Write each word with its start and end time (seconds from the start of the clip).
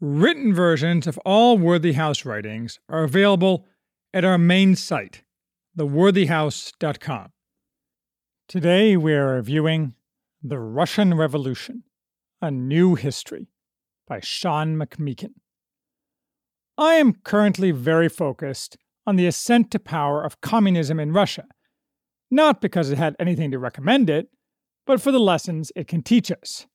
Written 0.00 0.52
versions 0.52 1.06
of 1.06 1.18
all 1.18 1.56
Worthy 1.56 1.92
House 1.92 2.24
writings 2.24 2.80
are 2.88 3.04
available 3.04 3.64
at 4.12 4.24
our 4.24 4.36
main 4.36 4.74
site, 4.74 5.22
theworthyhouse.com. 5.78 7.28
Today 8.48 8.96
we 8.96 9.14
are 9.14 9.36
reviewing 9.36 9.94
The 10.42 10.58
Russian 10.58 11.14
Revolution 11.14 11.84
A 12.42 12.50
New 12.50 12.96
History 12.96 13.46
by 14.08 14.18
Sean 14.18 14.76
McMeekin. 14.76 15.34
I 16.76 16.94
am 16.94 17.14
currently 17.24 17.70
very 17.70 18.08
focused 18.08 18.76
on 19.06 19.14
the 19.14 19.28
ascent 19.28 19.70
to 19.70 19.78
power 19.78 20.24
of 20.24 20.40
communism 20.40 20.98
in 20.98 21.12
Russia, 21.12 21.44
not 22.32 22.60
because 22.60 22.90
it 22.90 22.98
had 22.98 23.14
anything 23.20 23.52
to 23.52 23.60
recommend 23.60 24.10
it, 24.10 24.26
but 24.86 25.00
for 25.00 25.12
the 25.12 25.20
lessons 25.20 25.70
it 25.76 25.86
can 25.86 26.02
teach 26.02 26.32
us. 26.32 26.66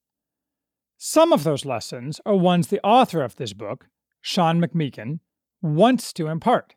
Some 1.02 1.31
of 1.31 1.45
those 1.45 1.64
lessons 1.64 2.19
are 2.25 2.36
ones 2.36 2.67
the 2.67 2.83
author 2.83 3.23
of 3.23 3.38
this 3.38 3.53
book, 3.53 3.88
Sean 4.19 4.59
McMeekin, 4.59 5.19
wants 5.61 6.11
to 6.11 6.28
impart 6.28 6.75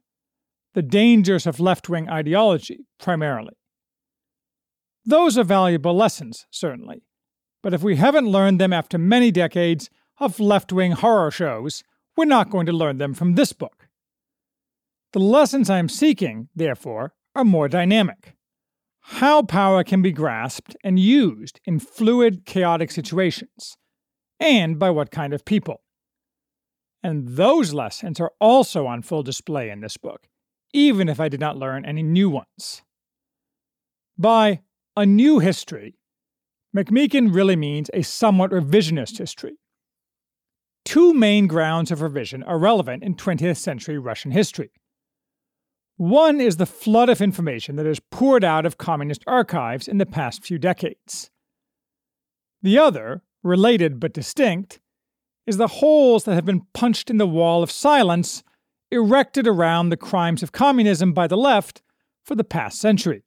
the 0.75 0.83
dangers 0.83 1.45
of 1.45 1.59
left 1.59 1.89
wing 1.89 2.09
ideology, 2.09 2.87
primarily. 3.01 3.55
Those 5.05 5.37
are 5.37 5.43
valuable 5.43 5.97
lessons, 5.97 6.47
certainly, 6.53 7.03
but 7.65 7.75
if 7.75 7.83
we 7.83 7.97
haven't 7.97 8.29
learned 8.29 8.61
them 8.61 8.73
after 8.73 8.97
many 8.97 9.33
decades 9.33 9.91
of 10.21 10.39
left 10.39 10.73
wing 10.73 10.93
horror 10.93 11.33
shows, 11.33 11.83
we're 12.17 12.25
not 12.25 12.49
going 12.49 12.67
to 12.67 12.73
learn 12.73 12.99
them 12.99 13.15
from 13.15 13.35
this 13.35 13.53
book. 13.53 13.89
The 15.15 15.19
lessons 15.19 15.69
I 15.69 15.79
am 15.79 15.89
seeking, 15.89 16.49
therefore, 16.55 17.13
are 17.35 17.45
more 17.45 17.67
dynamic. 17.69 18.37
How 19.01 19.43
power 19.43 19.83
can 19.83 20.01
be 20.01 20.13
grasped 20.13 20.77
and 20.85 21.01
used 21.01 21.59
in 21.65 21.81
fluid, 21.81 22.47
chaotic 22.47 22.93
situations, 22.93 23.77
and 24.43 24.77
by 24.77 24.91
what 24.91 25.13
kind 25.13 25.33
of 25.33 25.45
people. 25.45 25.83
And 27.03 27.37
those 27.37 27.73
lessons 27.73 28.21
are 28.21 28.33
also 28.41 28.87
on 28.87 29.03
full 29.03 29.23
display 29.23 29.71
in 29.71 29.81
this 29.81 29.97
book, 29.97 30.29
even 30.73 31.09
if 31.09 31.21
I 31.21 31.29
did 31.29 31.41
not 31.41 31.57
learn 31.57 31.85
any 31.85 32.03
new 32.03 32.29
ones. 32.29 32.83
By 34.19 34.61
a 34.97 35.07
new 35.07 35.39
history, 35.39 35.97
McMeekin 36.77 37.33
really 37.33 37.57
means 37.57 37.89
a 37.95 38.03
somewhat 38.03 38.51
revisionist 38.51 39.19
history. 39.19 39.59
Two 40.85 41.15
main 41.15 41.47
grounds 41.47 41.93
of 41.93 42.03
revision 42.03 42.43
are 42.43 42.59
relevant 42.59 43.05
in 43.05 43.15
20th 43.15 43.59
century 43.59 43.99
Russian 43.99 44.33
history. 44.33 44.71
One 45.97 46.41
is 46.41 46.57
the 46.57 46.67
flood 46.67 47.09
of 47.09 47.21
information 47.21 47.77
that 47.77 47.87
has 47.87 48.01
poured 48.11 48.43
out 48.43 48.67
of 48.67 48.79
communist 48.79 49.23
archives 49.27 49.87
in 49.87 49.99
the 49.99 50.07
past 50.07 50.43
few 50.45 50.59
decades. 50.59 51.31
The 52.63 52.79
other, 52.79 53.23
related 53.43 54.01
but 54.01 54.13
distinct, 54.13 54.81
is 55.47 55.57
the 55.57 55.67
holes 55.67 56.25
that 56.25 56.35
have 56.35 56.45
been 56.45 56.67
punched 56.73 57.11
in 57.11 57.19
the 57.19 57.27
wall 57.27 57.63
of 57.63 57.71
silence 57.71 58.43
erected 58.91 59.47
around 59.47 59.89
the 59.89 59.97
crimes 59.97 60.43
of 60.43 60.53
communism 60.53 61.13
by 61.13 61.27
the 61.27 61.37
left 61.37 61.83
for 62.23 62.35
the 62.35 62.45
past 62.45 62.79
century. 62.79 63.25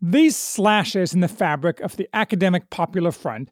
These 0.00 0.36
slashes 0.36 1.12
in 1.12 1.20
the 1.20 1.28
fabric 1.28 1.80
of 1.80 1.96
the 1.96 2.08
academic 2.12 2.70
popular 2.70 3.10
front 3.10 3.50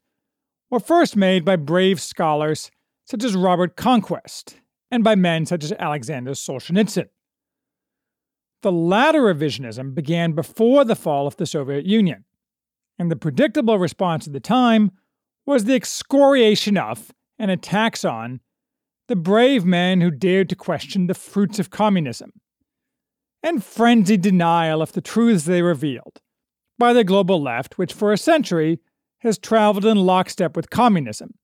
were 0.70 0.80
first 0.80 1.16
made 1.16 1.44
by 1.44 1.56
brave 1.56 2.00
scholars 2.00 2.70
such 3.04 3.24
as 3.24 3.34
Robert 3.36 3.76
Conquest 3.76 4.60
and 4.90 5.02
by 5.02 5.14
men 5.14 5.44
such 5.44 5.64
as 5.64 5.72
Alexander 5.72 6.32
Solzhenitsyn. 6.32 7.08
The 8.62 8.72
latter 8.72 9.22
revisionism 9.22 9.94
began 9.94 10.32
before 10.32 10.84
the 10.84 10.96
fall 10.96 11.26
of 11.26 11.36
the 11.36 11.46
Soviet 11.46 11.84
Union, 11.84 12.24
and 12.98 13.10
the 13.10 13.16
predictable 13.16 13.78
response 13.78 14.26
at 14.26 14.32
the 14.32 14.40
time 14.40 14.92
was 15.46 15.64
the 15.64 15.74
excoriation 15.74 16.76
of 16.76 17.12
and 17.38 17.50
attacks 17.50 18.04
on 18.04 18.40
the 19.08 19.16
brave 19.16 19.64
men 19.64 20.00
who 20.00 20.10
dared 20.10 20.48
to 20.48 20.56
question 20.56 21.06
the 21.06 21.14
fruits 21.14 21.58
of 21.58 21.70
communism, 21.70 22.32
and 23.42 23.64
frenzied 23.64 24.20
denial 24.20 24.82
of 24.82 24.92
the 24.92 25.00
truths 25.00 25.44
they 25.44 25.62
revealed 25.62 26.20
by 26.78 26.92
the 26.92 27.04
global 27.04 27.40
left, 27.40 27.78
which 27.78 27.92
for 27.92 28.12
a 28.12 28.18
century 28.18 28.80
has 29.20 29.38
traveled 29.38 29.84
in 29.84 29.96
lockstep 29.96 30.56
with 30.56 30.70
communism, 30.70 31.34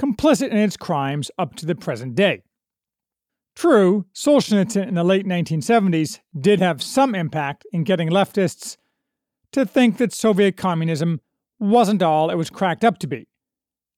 complicit 0.00 0.50
in 0.50 0.56
its 0.56 0.76
crimes 0.76 1.30
up 1.38 1.54
to 1.54 1.66
the 1.66 1.74
present 1.74 2.14
day. 2.14 2.42
True, 3.54 4.06
Solzhenitsyn 4.14 4.88
in 4.88 4.94
the 4.94 5.04
late 5.04 5.26
1970s 5.26 6.20
did 6.38 6.60
have 6.60 6.82
some 6.82 7.14
impact 7.14 7.66
in 7.72 7.84
getting 7.84 8.08
leftists 8.08 8.78
to 9.52 9.66
think 9.66 9.98
that 9.98 10.12
Soviet 10.12 10.56
communism 10.56 11.20
wasn't 11.60 12.02
all 12.02 12.30
it 12.30 12.36
was 12.36 12.50
cracked 12.50 12.84
up 12.84 12.98
to 12.98 13.06
be, 13.06 13.28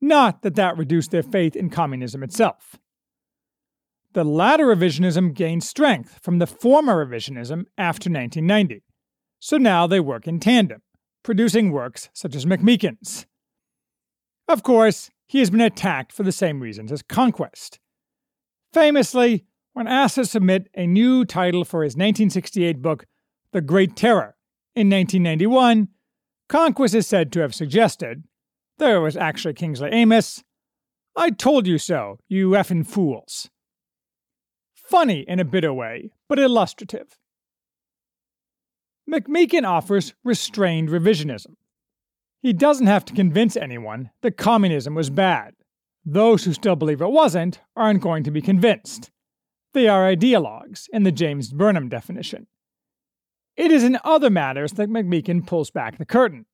not 0.04 0.42
that 0.42 0.54
that 0.54 0.76
reduced 0.76 1.10
their 1.10 1.22
faith 1.22 1.56
in 1.56 1.70
communism 1.70 2.22
itself. 2.22 2.76
The 4.12 4.24
latter 4.24 4.66
revisionism 4.66 5.34
gained 5.34 5.64
strength 5.64 6.20
from 6.22 6.38
the 6.38 6.46
former 6.46 7.04
revisionism 7.04 7.64
after 7.76 8.08
1990, 8.08 8.84
so 9.40 9.56
now 9.56 9.86
they 9.86 9.98
work 9.98 10.28
in 10.28 10.38
tandem, 10.38 10.82
producing 11.24 11.72
works 11.72 12.10
such 12.12 12.36
as 12.36 12.46
McMeekin's. 12.46 13.26
Of 14.46 14.62
course, 14.62 15.10
he 15.26 15.40
has 15.40 15.50
been 15.50 15.60
attacked 15.60 16.12
for 16.12 16.22
the 16.22 16.30
same 16.30 16.60
reasons 16.60 16.92
as 16.92 17.02
Conquest. 17.02 17.80
Famously, 18.72 19.44
when 19.72 19.88
asked 19.88 20.14
to 20.16 20.26
submit 20.26 20.68
a 20.74 20.86
new 20.86 21.24
title 21.24 21.64
for 21.64 21.82
his 21.82 21.94
1968 21.94 22.80
book, 22.80 23.06
The 23.52 23.60
Great 23.60 23.96
Terror, 23.96 24.36
in 24.76 24.90
1991, 24.90 25.88
Conquest 26.48 26.94
is 26.94 27.06
said 27.06 27.32
to 27.32 27.40
have 27.40 27.54
suggested 27.54 28.24
it 28.78 28.98
was 28.98 29.16
actually 29.16 29.54
Kingsley 29.54 29.90
Amis. 29.90 30.42
I 31.16 31.30
told 31.30 31.66
you 31.66 31.78
so, 31.78 32.18
you 32.28 32.50
effing 32.50 32.86
fools. 32.86 33.48
Funny 34.74 35.24
in 35.28 35.38
a 35.38 35.44
bitter 35.44 35.72
way, 35.72 36.10
but 36.28 36.38
illustrative. 36.38 37.18
McMeekin 39.10 39.66
offers 39.66 40.14
restrained 40.24 40.88
revisionism. 40.88 41.54
He 42.42 42.52
doesn't 42.52 42.86
have 42.86 43.04
to 43.06 43.14
convince 43.14 43.56
anyone 43.56 44.10
that 44.22 44.36
communism 44.36 44.94
was 44.94 45.08
bad. 45.10 45.54
Those 46.04 46.44
who 46.44 46.52
still 46.52 46.76
believe 46.76 47.00
it 47.00 47.10
wasn't 47.10 47.60
aren't 47.76 48.02
going 48.02 48.24
to 48.24 48.30
be 48.30 48.42
convinced. 48.42 49.10
They 49.72 49.88
are 49.88 50.04
ideologues, 50.04 50.88
in 50.92 51.02
the 51.04 51.12
James 51.12 51.52
Burnham 51.52 51.88
definition. 51.88 52.46
It 53.56 53.70
is 53.70 53.84
in 53.84 53.98
other 54.04 54.30
matters 54.30 54.72
that 54.72 54.90
McMeekin 54.90 55.46
pulls 55.46 55.70
back 55.70 55.96
the 55.96 56.04
curtain. 56.04 56.46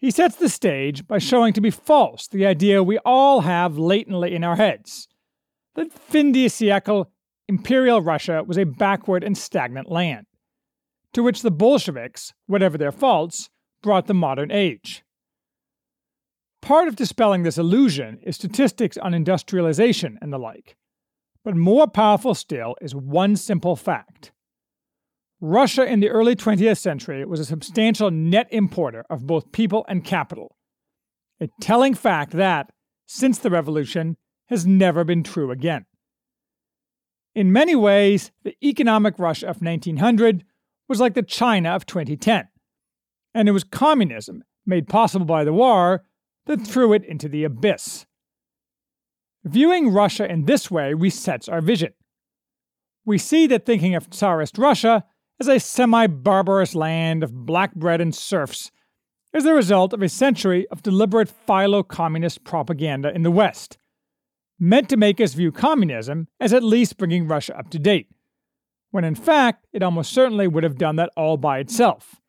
He 0.00 0.10
sets 0.10 0.36
the 0.36 0.48
stage 0.48 1.06
by 1.06 1.18
showing 1.18 1.52
to 1.52 1.60
be 1.60 1.70
false 1.70 2.26
the 2.26 2.46
idea 2.46 2.82
we 2.82 2.98
all 3.04 3.42
have 3.42 3.76
latently 3.76 4.34
in 4.34 4.42
our 4.42 4.56
heads 4.56 5.08
that 5.74 5.92
fin 5.92 6.32
de 6.32 6.46
siècle 6.46 7.06
Imperial 7.48 8.00
Russia 8.00 8.42
was 8.46 8.56
a 8.56 8.64
backward 8.64 9.22
and 9.22 9.36
stagnant 9.36 9.90
land, 9.90 10.26
to 11.12 11.22
which 11.22 11.42
the 11.42 11.50
Bolsheviks, 11.50 12.32
whatever 12.46 12.78
their 12.78 12.92
faults, 12.92 13.50
brought 13.82 14.06
the 14.06 14.14
modern 14.14 14.50
age. 14.50 15.02
Part 16.62 16.88
of 16.88 16.96
dispelling 16.96 17.42
this 17.42 17.58
illusion 17.58 18.20
is 18.22 18.36
statistics 18.36 18.96
on 18.96 19.14
industrialization 19.14 20.18
and 20.22 20.32
the 20.32 20.38
like, 20.38 20.76
but 21.44 21.56
more 21.56 21.86
powerful 21.86 22.34
still 22.34 22.74
is 22.80 22.94
one 22.94 23.36
simple 23.36 23.76
fact 23.76 24.32
Russia 25.40 25.86
in 25.86 26.00
the 26.00 26.10
early 26.10 26.36
20th 26.36 26.78
century 26.78 27.24
was 27.24 27.40
a 27.40 27.44
substantial 27.44 28.10
net 28.10 28.46
importer 28.50 29.04
of 29.08 29.26
both 29.26 29.52
people 29.52 29.86
and 29.88 30.04
capital. 30.04 30.56
A 31.40 31.48
telling 31.60 31.94
fact 31.94 32.32
that, 32.32 32.70
since 33.06 33.38
the 33.38 33.50
revolution, 33.50 34.18
has 34.48 34.66
never 34.66 35.02
been 35.02 35.22
true 35.22 35.50
again. 35.50 35.86
In 37.34 37.52
many 37.52 37.74
ways, 37.74 38.32
the 38.42 38.54
economic 38.62 39.18
Russia 39.18 39.46
of 39.46 39.62
1900 39.62 40.44
was 40.88 41.00
like 41.00 41.14
the 41.14 41.22
China 41.22 41.70
of 41.70 41.86
2010, 41.86 42.48
and 43.34 43.48
it 43.48 43.52
was 43.52 43.64
communism, 43.64 44.42
made 44.66 44.88
possible 44.88 45.24
by 45.24 45.44
the 45.44 45.52
war, 45.52 46.04
that 46.46 46.66
threw 46.66 46.92
it 46.92 47.04
into 47.04 47.28
the 47.28 47.44
abyss. 47.44 48.04
Viewing 49.44 49.90
Russia 49.90 50.30
in 50.30 50.44
this 50.44 50.70
way 50.70 50.92
resets 50.92 51.50
our 51.50 51.62
vision. 51.62 51.94
We 53.06 53.16
see 53.16 53.46
that 53.46 53.64
thinking 53.64 53.94
of 53.94 54.10
Tsarist 54.10 54.58
Russia 54.58 55.04
as 55.40 55.48
a 55.48 55.58
semi 55.58 56.06
barbarous 56.06 56.74
land 56.74 57.24
of 57.24 57.46
black 57.46 57.74
bread 57.74 58.00
and 58.00 58.14
serfs 58.14 58.70
is 59.32 59.44
the 59.44 59.54
result 59.54 59.92
of 59.92 60.02
a 60.02 60.08
century 60.08 60.66
of 60.68 60.82
deliberate 60.82 61.28
philo 61.28 61.82
communist 61.82 62.44
propaganda 62.44 63.10
in 63.14 63.22
the 63.22 63.30
West, 63.30 63.78
meant 64.58 64.88
to 64.88 64.96
make 64.96 65.20
us 65.20 65.34
view 65.34 65.50
communism 65.50 66.28
as 66.38 66.52
at 66.52 66.62
least 66.62 66.98
bringing 66.98 67.26
Russia 67.26 67.58
up 67.58 67.70
to 67.70 67.78
date, 67.78 68.08
when 68.90 69.04
in 69.04 69.14
fact 69.14 69.66
it 69.72 69.82
almost 69.82 70.12
certainly 70.12 70.46
would 70.46 70.64
have 70.64 70.76
done 70.76 70.96
that 70.96 71.10
all 71.16 71.36
by 71.36 71.58
itself, 71.58 72.20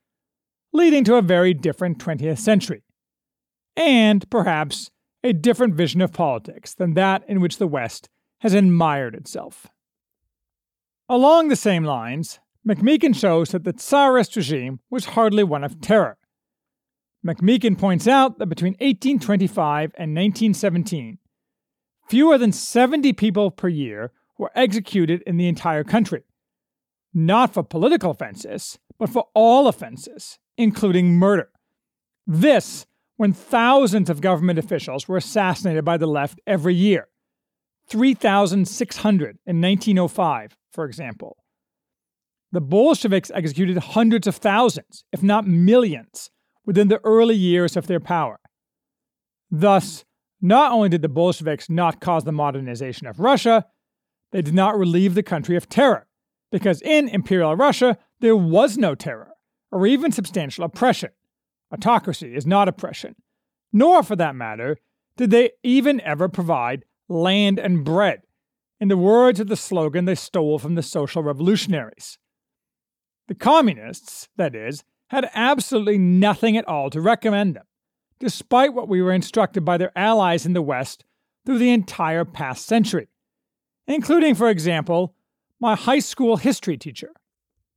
leading 0.71 1.03
to 1.03 1.15
a 1.15 1.21
very 1.21 1.53
different 1.53 1.97
20th 1.97 2.39
century, 2.39 2.83
and 3.75 4.29
perhaps 4.29 4.89
a 5.23 5.33
different 5.33 5.75
vision 5.75 6.01
of 6.01 6.13
politics 6.13 6.73
than 6.73 6.93
that 6.93 7.23
in 7.27 7.41
which 7.41 7.57
the 7.57 7.67
West 7.67 8.09
has 8.39 8.53
admired 8.53 9.15
itself. 9.15 9.67
Along 11.09 11.49
the 11.49 11.55
same 11.55 11.83
lines, 11.83 12.39
McMeekin 12.67 13.15
shows 13.15 13.49
that 13.49 13.63
the 13.63 13.73
Tsarist 13.73 14.35
regime 14.35 14.79
was 14.91 15.05
hardly 15.05 15.43
one 15.43 15.63
of 15.63 15.81
terror. 15.81 16.17
McMeekin 17.25 17.77
points 17.77 18.07
out 18.07 18.37
that 18.37 18.47
between 18.47 18.73
1825 18.73 19.93
and 19.95 20.15
1917, 20.15 21.17
fewer 22.07 22.37
than 22.37 22.51
70 22.51 23.13
people 23.13 23.49
per 23.49 23.67
year 23.67 24.11
were 24.37 24.51
executed 24.55 25.23
in 25.25 25.37
the 25.37 25.47
entire 25.47 25.83
country, 25.83 26.23
not 27.13 27.53
for 27.53 27.63
political 27.63 28.11
offenses, 28.11 28.77
but 28.99 29.09
for 29.09 29.27
all 29.33 29.67
offenses, 29.67 30.37
including 30.57 31.15
murder. 31.15 31.49
This 32.27 32.85
when 33.17 33.33
thousands 33.33 34.09
of 34.09 34.21
government 34.21 34.59
officials 34.59 35.07
were 35.07 35.17
assassinated 35.17 35.85
by 35.85 35.97
the 35.97 36.07
left 36.07 36.39
every 36.45 36.75
year. 36.75 37.07
3,600 37.87 39.37
in 39.45 39.61
1905, 39.61 40.57
for 40.71 40.85
example. 40.85 41.40
The 42.51 42.61
Bolsheviks 42.61 43.31
executed 43.33 43.77
hundreds 43.77 44.27
of 44.27 44.35
thousands, 44.35 45.05
if 45.13 45.23
not 45.23 45.47
millions, 45.47 46.29
within 46.65 46.89
the 46.89 46.99
early 47.03 47.35
years 47.35 47.77
of 47.77 47.87
their 47.87 47.99
power. 48.01 48.39
Thus, 49.49 50.03
not 50.41 50.71
only 50.71 50.89
did 50.89 51.01
the 51.01 51.09
Bolsheviks 51.09 51.69
not 51.69 52.01
cause 52.01 52.23
the 52.23 52.31
modernization 52.31 53.07
of 53.07 53.19
Russia, 53.19 53.65
they 54.31 54.41
did 54.41 54.53
not 54.53 54.77
relieve 54.77 55.15
the 55.15 55.23
country 55.23 55.55
of 55.55 55.69
terror, 55.69 56.07
because 56.51 56.81
in 56.81 57.07
Imperial 57.07 57.55
Russia 57.55 57.97
there 58.19 58.35
was 58.35 58.77
no 58.77 58.95
terror, 58.95 59.31
or 59.71 59.87
even 59.87 60.11
substantial 60.11 60.65
oppression. 60.65 61.11
Autocracy 61.73 62.35
is 62.35 62.45
not 62.45 62.67
oppression, 62.67 63.15
nor, 63.71 64.03
for 64.03 64.15
that 64.17 64.35
matter, 64.35 64.77
did 65.15 65.31
they 65.31 65.51
even 65.63 66.01
ever 66.01 66.27
provide 66.27 66.83
land 67.07 67.59
and 67.59 67.85
bread, 67.85 68.21
in 68.79 68.87
the 68.87 68.97
words 68.97 69.39
of 69.39 69.47
the 69.47 69.55
slogan 69.55 70.05
they 70.05 70.15
stole 70.15 70.59
from 70.59 70.75
the 70.75 70.83
social 70.83 71.23
revolutionaries. 71.23 72.17
The 73.31 73.35
communists, 73.35 74.27
that 74.35 74.53
is, 74.53 74.83
had 75.07 75.31
absolutely 75.33 75.97
nothing 75.97 76.57
at 76.57 76.67
all 76.67 76.89
to 76.89 76.99
recommend 76.99 77.55
them, 77.55 77.63
despite 78.19 78.73
what 78.73 78.89
we 78.89 79.01
were 79.01 79.13
instructed 79.13 79.63
by 79.63 79.77
their 79.77 79.97
allies 79.97 80.45
in 80.45 80.51
the 80.51 80.61
West 80.61 81.05
through 81.45 81.59
the 81.59 81.71
entire 81.71 82.25
past 82.25 82.65
century, 82.65 83.07
including, 83.87 84.35
for 84.35 84.49
example, 84.49 85.15
my 85.61 85.77
high 85.77 85.99
school 85.99 86.35
history 86.35 86.75
teacher, 86.75 87.13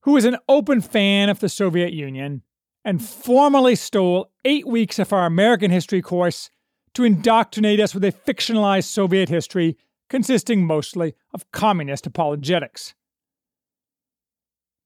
who 0.01 0.15
was 0.15 0.25
an 0.25 0.39
open 0.49 0.81
fan 0.81 1.29
of 1.29 1.39
the 1.39 1.49
Soviet 1.49 1.93
Union 1.93 2.43
and 2.85 3.00
formally 3.00 3.77
stole 3.77 4.33
eight 4.45 4.67
weeks 4.67 4.99
of 4.99 5.12
our 5.12 5.25
American 5.25 5.71
history 5.71 6.03
course 6.03 6.50
to 6.95 7.05
indoctrinate 7.05 7.79
us 7.79 7.95
with 7.95 8.03
a 8.03 8.11
fictionalized 8.11 8.89
Soviet 8.89 9.29
history 9.29 9.77
consisting 10.09 10.67
mostly 10.67 11.15
of 11.33 11.49
communist 11.53 12.09
apologetics. 12.09 12.97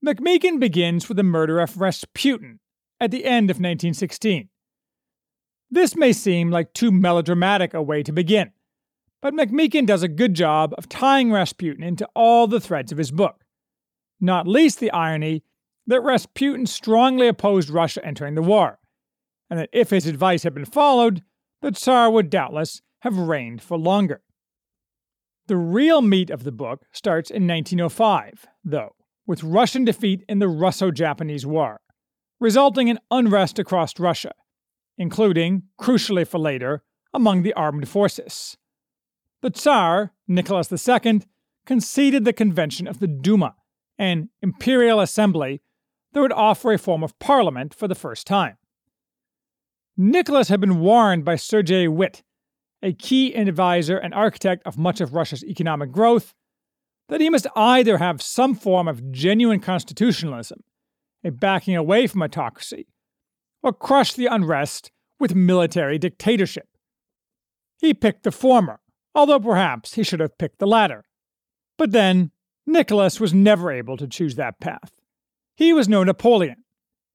McMeekin 0.05 0.61
begins 0.61 1.09
with 1.09 1.17
the 1.17 1.25
murder 1.25 1.59
of 1.59 1.81
Rasputin 1.81 2.61
at 3.01 3.11
the 3.11 3.25
end 3.25 3.51
of 3.51 3.57
1916. 3.57 4.49
This 5.71 5.97
may 5.97 6.13
seem 6.13 6.51
like 6.51 6.73
too 6.73 6.91
melodramatic 6.93 7.75
a 7.75 7.83
way 7.83 8.03
to 8.05 8.13
begin, 8.13 8.53
but 9.21 9.35
McMeekin 9.35 9.87
does 9.87 10.03
a 10.03 10.09
good 10.09 10.35
job 10.35 10.73
of 10.79 10.89
tying 10.89 11.33
Rasputin 11.33 11.83
into 11.83 12.09
all 12.15 12.47
the 12.47 12.61
threads 12.61 12.93
of 12.93 12.99
his 12.99 13.11
book, 13.11 13.45
not 14.21 14.47
least 14.47 14.79
the 14.79 14.93
irony 14.93 15.43
that 15.87 16.01
Rasputin 16.01 16.67
strongly 16.67 17.27
opposed 17.27 17.69
Russia 17.69 18.05
entering 18.05 18.35
the 18.35 18.43
war, 18.43 18.79
and 19.51 19.59
that 19.59 19.71
if 19.73 19.91
his 19.91 20.07
advice 20.07 20.45
had 20.45 20.55
been 20.55 20.65
followed, 20.65 21.23
the 21.61 21.73
Tsar 21.73 22.11
would 22.11 22.31
doubtless 22.31 22.83
have 23.01 23.19
reigned 23.19 23.63
for 23.63 23.77
longer. 23.77 24.23
The 25.49 25.57
real 25.57 26.03
meat 26.03 26.31
of 26.31 26.45
the 26.45 26.53
book 26.53 26.85
starts 26.93 27.31
in 27.31 27.47
1905, 27.47 28.47
though, 28.65 28.95
with 29.29 29.45
Russian 29.45 29.85
defeat 29.85 30.25
in 30.27 30.39
the 30.39 30.49
Russo 30.49 30.91
Japanese 30.91 31.45
War, 31.45 31.83
resulting 32.41 32.89
in 32.89 32.99
unrest 33.11 33.59
across 33.59 34.01
Russia, 34.01 34.33
including, 34.97 35.65
crucially 35.79 36.27
for 36.27 36.39
later, 36.39 36.83
among 37.13 37.43
the 37.43 37.53
armed 37.53 37.87
forces. 37.87 38.57
The 39.43 39.51
Tsar, 39.51 40.13
Nicholas 40.27 40.73
II, 40.73 41.21
conceded 41.67 42.25
the 42.25 42.33
convention 42.33 42.89
of 42.89 43.01
the 43.01 43.07
Duma, 43.07 43.55
an 43.99 44.31
imperial 44.41 44.99
assembly 44.99 45.61
that 46.15 46.23
would 46.23 46.33
offer 46.33 46.73
a 46.73 46.79
form 46.79 47.05
of 47.05 47.19
parliament 47.19 47.75
for 47.75 47.87
the 47.87 47.95
first 47.95 48.27
time. 48.27 48.57
Nicholas 49.95 50.49
had 50.49 50.61
been 50.61 50.81
warned 50.81 51.27
by 51.27 51.37
Sergei 51.37 51.87
Witte, 51.87 52.23
a 52.83 52.95
key 52.95 53.35
advisor 53.35 53.99
and 53.99 54.15
architect 54.15 54.67
of 54.67 54.79
much 54.79 55.03
of 55.03 55.13
Russia's 55.13 55.45
economic 55.45 55.93
growth, 55.93 56.33
that 57.09 57.21
he 57.21 57.31
must 57.31 57.47
either 57.57 57.99
have 57.99 58.23
some 58.23 58.55
form 58.55 58.89
of 58.89 59.11
genuine 59.11 59.61
constitutionalism, 59.61 60.63
a 61.25 61.31
backing 61.31 61.77
away 61.77 62.07
from 62.07 62.23
autocracy, 62.23 62.87
or 63.63 63.73
crush 63.73 64.13
the 64.15 64.27
unrest 64.27 64.91
with 65.19 65.35
military 65.35 65.99
dictatorship. 65.99 66.69
He 67.81 67.95
picked 67.95 68.25
the 68.25 68.33
former, 68.33 68.81
although 69.15 69.41
perhaps 69.41 69.95
he 69.95 70.03
should 70.03 70.21
have 70.21 70.39
picked 70.39 70.59
the 70.59 70.67
latter. 70.67 71.05
But 71.77 71.93
then, 71.93 72.31
Nicholas 72.67 73.21
was 73.21 73.33
never 73.33 73.73
able 73.73 73.97
to 73.97 74.07
choose 74.07 74.35
that 74.35 74.61
path. 74.61 74.93
He 75.57 75.73
was 75.73 75.89
no 75.89 76.05
Napoleon. 76.05 76.65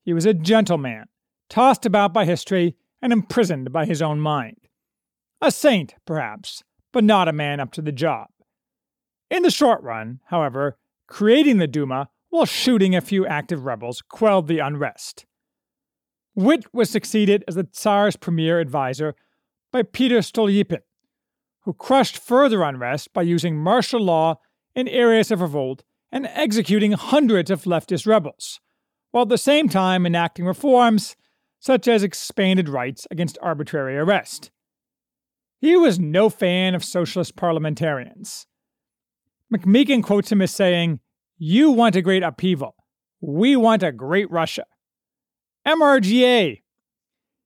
He 0.03 0.13
was 0.13 0.25
a 0.25 0.33
gentleman, 0.33 1.05
tossed 1.49 1.85
about 1.85 2.13
by 2.13 2.25
history 2.25 2.75
and 3.01 3.13
imprisoned 3.13 3.71
by 3.71 3.85
his 3.85 4.01
own 4.01 4.19
mind. 4.19 4.57
A 5.41 5.51
saint, 5.51 5.95
perhaps, 6.05 6.63
but 6.91 7.03
not 7.03 7.27
a 7.27 7.33
man 7.33 7.59
up 7.59 7.71
to 7.73 7.81
the 7.81 7.91
job. 7.91 8.27
In 9.33 9.41
the 9.41 9.49
short 9.49 9.81
run, 9.81 10.19
however, 10.25 10.77
creating 11.07 11.57
the 11.57 11.65
Duma 11.65 12.09
while 12.29 12.45
shooting 12.45 12.95
a 12.95 13.01
few 13.01 13.25
active 13.25 13.65
rebels 13.65 14.03
quelled 14.07 14.47
the 14.47 14.59
unrest. 14.59 15.25
Witte 16.35 16.71
was 16.71 16.91
succeeded 16.91 17.43
as 17.47 17.55
the 17.55 17.63
Tsar's 17.63 18.15
premier 18.15 18.59
advisor 18.59 19.15
by 19.71 19.81
Peter 19.81 20.19
Stolypin, 20.19 20.81
who 21.61 21.73
crushed 21.73 22.15
further 22.15 22.61
unrest 22.61 23.11
by 23.11 23.23
using 23.23 23.57
martial 23.57 23.99
law 23.99 24.35
in 24.75 24.87
areas 24.87 25.31
of 25.31 25.41
revolt 25.41 25.83
and 26.11 26.27
executing 26.27 26.91
hundreds 26.91 27.49
of 27.49 27.63
leftist 27.63 28.05
rebels, 28.05 28.59
while 29.09 29.23
at 29.23 29.29
the 29.29 29.37
same 29.39 29.67
time 29.67 30.05
enacting 30.05 30.45
reforms 30.45 31.15
such 31.59 31.87
as 31.87 32.03
expanded 32.03 32.69
rights 32.69 33.07
against 33.09 33.39
arbitrary 33.41 33.97
arrest. 33.97 34.51
He 35.59 35.75
was 35.75 35.97
no 35.97 36.29
fan 36.29 36.75
of 36.75 36.83
socialist 36.83 37.35
parliamentarians. 37.35 38.45
McMeekin 39.53 40.03
quotes 40.03 40.31
him 40.31 40.41
as 40.41 40.51
saying, 40.51 40.99
You 41.37 41.71
want 41.71 41.95
a 41.95 42.01
great 42.01 42.23
upheaval. 42.23 42.75
We 43.21 43.55
want 43.55 43.83
a 43.83 43.91
great 43.91 44.29
Russia. 44.31 44.65
MRGA. 45.67 46.61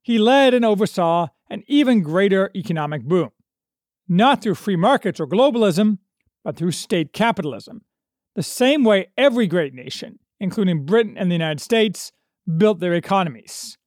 He 0.02 0.18
led 0.18 0.54
and 0.54 0.66
oversaw 0.66 1.28
an 1.50 1.64
even 1.68 2.02
greater 2.02 2.50
economic 2.56 3.04
boom, 3.04 3.30
not 4.08 4.42
through 4.42 4.56
free 4.56 4.76
markets 4.76 5.20
or 5.20 5.28
globalism, 5.28 6.00
but 6.44 6.56
through 6.56 6.72
state 6.72 7.14
capitalism 7.14 7.82
the 8.38 8.44
same 8.44 8.84
way 8.84 9.08
every 9.18 9.48
great 9.48 9.74
nation, 9.74 10.20
including 10.40 10.86
Britain 10.86 11.18
and 11.18 11.30
the 11.30 11.36
United 11.36 11.60
States, 11.60 12.12
built 12.58 12.80
their 12.80 12.94
economies. 12.94 13.80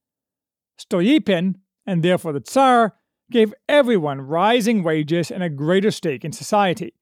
Stolypin, 0.77 1.55
and 1.87 2.03
therefore 2.03 2.33
the 2.33 2.41
Tsar, 2.41 2.97
gave 3.31 3.55
everyone 3.69 4.21
rising 4.21 4.83
wages 4.83 5.31
and 5.31 5.45
a 5.45 5.49
greater 5.49 5.93
stake 5.93 6.25
in 6.25 6.33
society, 6.33 6.95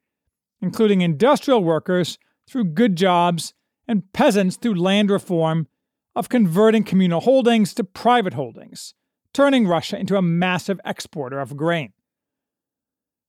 including 0.60 1.00
industrial 1.00 1.62
workers 1.62 2.18
through 2.48 2.64
good 2.64 2.96
jobs 2.96 3.54
and 3.86 4.12
peasants 4.12 4.56
through 4.56 4.74
land 4.74 5.10
reform 5.10 5.66
of 6.14 6.28
converting 6.28 6.84
communal 6.84 7.20
holdings 7.20 7.72
to 7.74 7.84
private 7.84 8.34
holdings, 8.34 8.94
turning 9.32 9.66
Russia 9.66 9.98
into 9.98 10.16
a 10.16 10.22
massive 10.22 10.80
exporter 10.84 11.38
of 11.38 11.56
grain. 11.56 11.92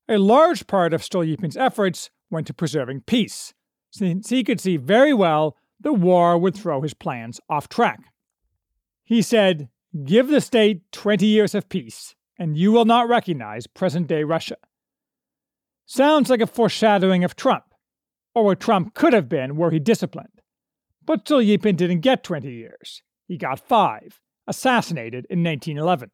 A 0.07 0.17
large 0.17 0.65
part 0.65 0.93
of 0.93 1.03
Stolypin's 1.03 1.55
efforts 1.55 2.09
went 2.31 2.47
to 2.47 2.53
preserving 2.53 3.01
peace, 3.01 3.53
since 3.91 4.29
he 4.29 4.43
could 4.43 4.59
see 4.59 4.77
very 4.77 5.13
well 5.13 5.55
the 5.79 5.93
war 5.93 6.37
would 6.37 6.55
throw 6.55 6.81
his 6.81 6.93
plans 6.93 7.39
off 7.49 7.69
track. 7.69 7.99
He 9.03 9.21
said, 9.21 9.69
Give 10.03 10.27
the 10.27 10.41
state 10.41 10.91
20 10.91 11.25
years 11.25 11.55
of 11.55 11.69
peace, 11.69 12.15
and 12.37 12.57
you 12.57 12.71
will 12.71 12.85
not 12.85 13.09
recognize 13.09 13.67
present 13.67 14.07
day 14.07 14.23
Russia. 14.23 14.57
Sounds 15.91 16.29
like 16.29 16.39
a 16.39 16.45
foreshadowing 16.45 17.23
of 17.23 17.35
Trump, 17.35 17.63
or 18.35 18.45
what 18.45 18.59
Trump 18.59 18.93
could 18.93 19.11
have 19.11 19.27
been 19.27 19.55
were 19.55 19.71
he 19.71 19.79
disciplined. 19.79 20.43
But 21.03 21.25
Stolypin 21.25 21.75
didn't 21.75 22.01
get 22.01 22.23
20 22.23 22.47
years. 22.47 23.01
He 23.27 23.37
got 23.37 23.67
five, 23.67 24.19
assassinated 24.45 25.25
in 25.31 25.43
1911. 25.43 26.11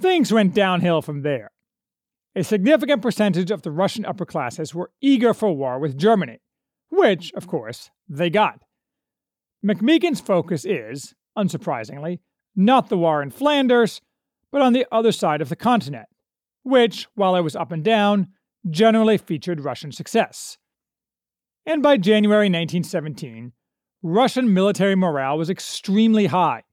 Things 0.00 0.32
went 0.32 0.52
downhill 0.52 1.00
from 1.00 1.22
there. 1.22 1.52
A 2.34 2.42
significant 2.42 3.02
percentage 3.02 3.52
of 3.52 3.62
the 3.62 3.70
Russian 3.70 4.04
upper 4.04 4.26
classes 4.26 4.74
were 4.74 4.90
eager 5.00 5.32
for 5.32 5.54
war 5.54 5.78
with 5.78 5.96
Germany, 5.96 6.40
which, 6.88 7.32
of 7.34 7.46
course, 7.46 7.92
they 8.08 8.30
got. 8.30 8.58
McMeekin's 9.64 10.20
focus 10.20 10.64
is, 10.64 11.14
unsurprisingly, 11.38 12.18
not 12.56 12.88
the 12.88 12.98
war 12.98 13.22
in 13.22 13.30
Flanders, 13.30 14.00
but 14.50 14.60
on 14.60 14.72
the 14.72 14.86
other 14.90 15.12
side 15.12 15.40
of 15.40 15.50
the 15.50 15.56
continent, 15.56 16.08
which, 16.68 17.06
while 17.14 17.34
it 17.34 17.42
was 17.42 17.56
up 17.56 17.72
and 17.72 17.82
down, 17.82 18.28
generally 18.68 19.18
featured 19.18 19.64
Russian 19.64 19.92
success. 19.92 20.58
And 21.66 21.82
by 21.82 21.96
January 21.96 22.46
1917, 22.46 23.52
Russian 24.02 24.54
military 24.54 24.94
morale 24.94 25.38
was 25.38 25.50
extremely 25.50 26.26
high. 26.26 26.64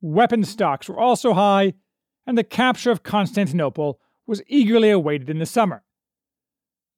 Weapon 0.00 0.44
stocks 0.44 0.88
were 0.88 0.98
also 0.98 1.32
high, 1.32 1.74
and 2.26 2.36
the 2.36 2.44
capture 2.44 2.90
of 2.90 3.02
Constantinople 3.02 4.00
was 4.26 4.42
eagerly 4.48 4.90
awaited 4.90 5.30
in 5.30 5.38
the 5.38 5.46
summer. 5.46 5.84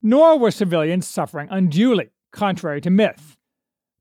Nor 0.02 0.38
were 0.38 0.50
civilians 0.50 1.06
suffering 1.06 1.48
unduly, 1.50 2.10
contrary 2.32 2.80
to 2.80 2.90
myth. 2.90 3.36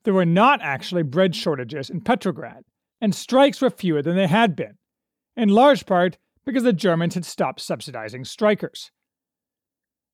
There 0.04 0.14
were 0.14 0.26
not 0.26 0.62
actually 0.62 1.04
bread 1.04 1.36
shortages 1.36 1.90
in 1.90 2.02
Petrograd, 2.02 2.64
and 3.02 3.14
strikes 3.14 3.62
were 3.62 3.70
fewer 3.70 4.02
than 4.02 4.16
they 4.16 4.28
had 4.28 4.56
been, 4.56 4.78
in 5.36 5.50
large 5.50 5.86
part 5.86 6.18
because 6.46 6.64
the 6.64 6.74
Germans 6.74 7.16
had 7.16 7.26
stopped 7.26 7.60
subsidizing 7.60 8.24
strikers. 8.26 8.92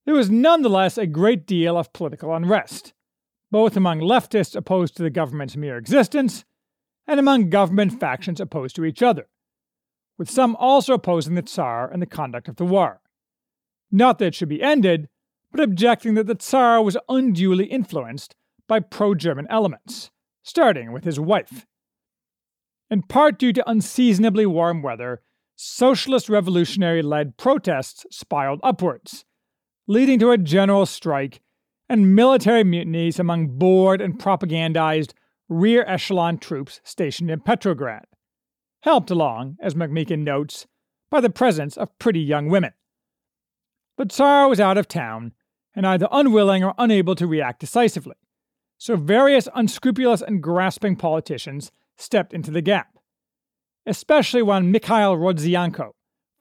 There 0.06 0.16
was 0.16 0.30
nonetheless 0.30 0.98
a 0.98 1.06
great 1.06 1.46
deal 1.46 1.78
of 1.78 1.94
political 1.94 2.34
unrest, 2.34 2.94
both 3.52 3.76
among 3.76 4.00
leftists 4.00 4.56
opposed 4.56 4.96
to 4.98 5.04
the 5.04 5.10
government's 5.10 5.58
mere 5.58 5.78
existence 5.78 6.46
and 7.08 7.20
among 7.20 7.50
government 7.50 8.00
factions 8.00 8.40
opposed 8.40 8.76
to 8.78 8.86
each 8.86 9.04
other, 9.04 9.28
with 10.18 10.30
some 10.30 10.56
also 10.56 10.94
opposing 10.94 11.36
the 11.36 11.42
Tsar 11.42 11.92
and 11.92 12.02
the 12.02 12.08
conduct 12.08 12.48
of 12.48 12.56
the 12.56 12.66
war. 12.66 13.02
Not 13.92 14.20
that 14.20 14.28
it 14.28 14.36
should 14.36 14.50
be 14.50 14.64
ended, 14.64 15.10
but 15.52 15.60
objecting 15.60 16.14
that 16.14 16.28
the 16.28 16.36
Tsar 16.36 16.82
was 16.82 16.98
unduly 17.10 17.66
influenced 17.66 18.36
by 18.68 18.80
pro 18.80 19.14
German 19.14 19.48
elements, 19.50 20.12
starting 20.44 20.94
with 20.94 21.04
his 21.04 21.20
wife. 21.20 21.66
In 22.90 23.04
part 23.04 23.38
due 23.38 23.54
to 23.54 23.70
unseasonably 23.70 24.46
warm 24.46 24.82
weather, 24.82 25.22
socialist 25.56 26.30
revolutionary 26.30 27.02
led 27.02 27.38
protests 27.38 28.06
spiraled 28.10 28.60
upwards, 28.64 29.26
leading 29.88 30.20
to 30.20 30.32
a 30.32 30.38
general 30.38 30.86
strike 30.86 31.42
and 31.90 32.16
military 32.16 32.64
mutinies 32.64 33.20
among 33.20 33.58
bored 33.58 34.02
and 34.02 34.18
propagandized 34.18 35.14
rear 35.50 35.84
echelon 35.88 36.38
troops 36.38 36.80
stationed 36.84 37.30
in 37.30 37.42
Petrograd, 37.42 38.06
helped 38.84 39.12
along, 39.12 39.58
as 39.62 39.74
McMeekin 39.74 40.20
notes, 40.20 40.66
by 41.10 41.20
the 41.20 41.30
presence 41.30 41.76
of 41.76 42.00
pretty 42.00 42.22
young 42.22 42.48
women. 42.48 42.72
But 43.98 44.12
Tsar 44.12 44.48
was 44.48 44.62
out 44.62 44.78
of 44.78 44.88
town 44.88 45.34
and 45.76 45.86
either 45.86 46.08
unwilling 46.12 46.64
or 46.64 46.74
unable 46.78 47.16
to 47.16 47.28
react 47.28 47.60
decisively, 47.60 48.16
so 48.78 48.96
various 48.96 49.50
unscrupulous 49.54 50.22
and 50.22 50.42
grasping 50.42 50.96
politicians 50.96 51.72
stepped 51.98 52.34
into 52.34 52.52
the 52.52 52.62
gap 52.62 52.91
especially 53.86 54.42
one 54.42 54.72
Mikhail 54.72 55.16
Rodzianko, 55.16 55.92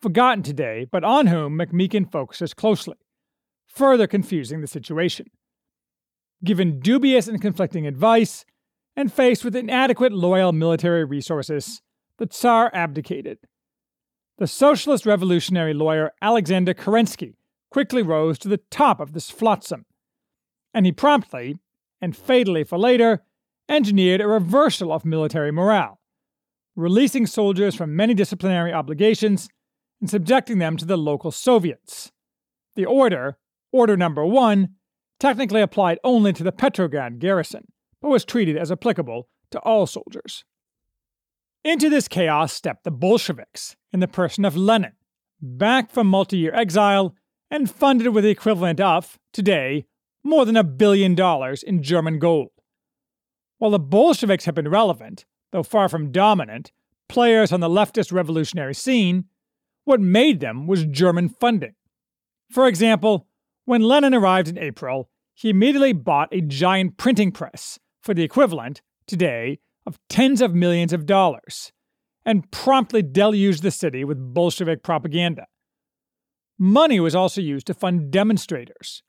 forgotten 0.00 0.42
today, 0.42 0.86
but 0.90 1.04
on 1.04 1.26
whom 1.26 1.58
McMeekin 1.58 2.10
focuses 2.10 2.54
closely, 2.54 2.96
further 3.66 4.06
confusing 4.06 4.60
the 4.60 4.66
situation. 4.66 5.26
Given 6.44 6.80
dubious 6.80 7.28
and 7.28 7.40
conflicting 7.40 7.86
advice, 7.86 8.44
and 8.96 9.12
faced 9.12 9.44
with 9.44 9.56
inadequate 9.56 10.12
loyal 10.12 10.52
military 10.52 11.04
resources, 11.04 11.80
the 12.18 12.26
Tsar 12.26 12.70
abdicated. 12.74 13.38
The 14.38 14.46
socialist 14.46 15.06
revolutionary 15.06 15.74
lawyer 15.74 16.12
Alexander 16.20 16.74
Kerensky 16.74 17.34
quickly 17.70 18.02
rose 18.02 18.38
to 18.40 18.48
the 18.48 18.60
top 18.70 19.00
of 19.00 19.12
this 19.12 19.30
flotsam, 19.30 19.86
and 20.74 20.86
he 20.86 20.92
promptly, 20.92 21.56
and 22.00 22.16
fatally 22.16 22.64
for 22.64 22.78
later, 22.78 23.22
engineered 23.68 24.20
a 24.20 24.26
reversal 24.26 24.92
of 24.92 25.04
military 25.04 25.52
morale 25.52 25.99
releasing 26.76 27.26
soldiers 27.26 27.74
from 27.74 27.96
many 27.96 28.14
disciplinary 28.14 28.72
obligations 28.72 29.48
and 30.00 30.08
subjecting 30.08 30.58
them 30.58 30.76
to 30.76 30.84
the 30.84 30.96
local 30.96 31.30
Soviets. 31.30 32.12
The 32.76 32.84
order, 32.84 33.38
Order 33.72 33.96
Number 33.96 34.24
One, 34.24 34.76
technically 35.18 35.60
applied 35.60 35.98
only 36.02 36.32
to 36.32 36.42
the 36.42 36.52
Petrograd 36.52 37.18
garrison, 37.18 37.66
but 38.00 38.08
was 38.08 38.24
treated 38.24 38.56
as 38.56 38.72
applicable 38.72 39.28
to 39.50 39.58
all 39.60 39.86
soldiers. 39.86 40.44
Into 41.62 41.90
this 41.90 42.08
chaos 42.08 42.52
stepped 42.52 42.84
the 42.84 42.90
Bolsheviks, 42.90 43.76
in 43.92 44.00
the 44.00 44.08
person 44.08 44.44
of 44.44 44.56
Lenin, 44.56 44.92
back 45.42 45.90
from 45.90 46.06
multi 46.06 46.38
year 46.38 46.54
exile 46.54 47.14
and 47.50 47.70
funded 47.70 48.08
with 48.14 48.24
the 48.24 48.30
equivalent 48.30 48.80
of, 48.80 49.18
today, 49.32 49.86
more 50.24 50.46
than 50.46 50.56
a 50.56 50.64
billion 50.64 51.14
dollars 51.14 51.62
in 51.62 51.82
German 51.82 52.18
gold. 52.18 52.50
While 53.58 53.72
the 53.72 53.78
Bolsheviks 53.78 54.46
have 54.46 54.54
been 54.54 54.68
relevant, 54.68 55.26
though 55.52 55.62
far 55.62 55.88
from 55.88 56.12
dominant, 56.12 56.72
players 57.08 57.52
on 57.52 57.60
the 57.60 57.68
leftist 57.68 58.12
revolutionary 58.12 58.74
scene, 58.74 59.24
what 59.84 60.00
made 60.00 60.40
them 60.40 60.66
was 60.66 60.84
German 60.84 61.28
funding. 61.28 61.74
For 62.50 62.66
example, 62.66 63.26
when 63.64 63.82
Lenin 63.82 64.14
arrived 64.14 64.48
in 64.48 64.58
April, 64.58 65.10
he 65.34 65.50
immediately 65.50 65.92
bought 65.92 66.28
a 66.32 66.40
giant 66.40 66.96
printing 66.96 67.32
press 67.32 67.78
for 68.02 68.14
the 68.14 68.22
equivalent, 68.22 68.82
today, 69.06 69.58
of 69.86 69.98
tens 70.08 70.40
of 70.40 70.54
millions 70.54 70.92
of 70.92 71.06
dollars, 71.06 71.72
and 72.24 72.50
promptly 72.50 73.02
deluged 73.02 73.62
the 73.62 73.70
city 73.70 74.04
with 74.04 74.34
Bolshevik 74.34 74.82
propaganda. 74.82 75.46
Money 76.58 77.00
was 77.00 77.14
also 77.14 77.40
used 77.40 77.66
to 77.66 77.74
fund 77.74 78.10
demonstrators. 78.10 79.02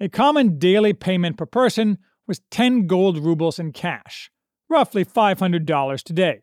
A 0.00 0.08
common 0.08 0.58
daily 0.58 0.92
payment 0.92 1.36
per 1.36 1.46
person 1.46 1.98
was 2.26 2.40
10 2.50 2.86
gold 2.86 3.18
rubles 3.18 3.58
in 3.58 3.72
cash, 3.72 4.30
roughly 4.68 5.04
$500 5.04 6.02
today. 6.02 6.40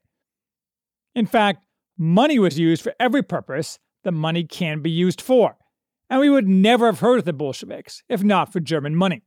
In 1.13 1.25
fact, 1.25 1.65
money 1.97 2.39
was 2.39 2.59
used 2.59 2.81
for 2.81 2.93
every 2.99 3.23
purpose 3.23 3.79
that 4.03 4.11
money 4.11 4.43
can 4.43 4.81
be 4.81 4.91
used 4.91 5.21
for, 5.21 5.57
and 6.09 6.19
we 6.19 6.29
would 6.29 6.47
never 6.47 6.87
have 6.87 6.99
heard 6.99 7.19
of 7.19 7.25
the 7.25 7.33
Bolsheviks 7.33 8.03
if 8.09 8.23
not 8.23 8.51
for 8.51 8.59
German 8.59 8.95
money. 8.95 9.23